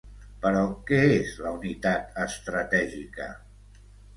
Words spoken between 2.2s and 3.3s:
estratègica?